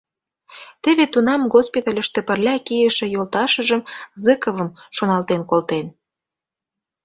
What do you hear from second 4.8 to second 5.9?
шоналтен колтен.